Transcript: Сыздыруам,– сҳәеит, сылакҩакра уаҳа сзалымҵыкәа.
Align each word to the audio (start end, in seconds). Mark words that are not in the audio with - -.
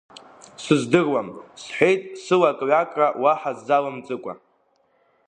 Сыздыруам,– 0.63 1.27
сҳәеит, 1.61 2.01
сылакҩакра 2.23 3.07
уаҳа 3.21 3.51
сзалымҵыкәа. 3.57 4.33